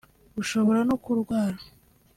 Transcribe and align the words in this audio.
ushobora 0.41 0.79
no 0.89 0.95
kurwara 1.03 1.57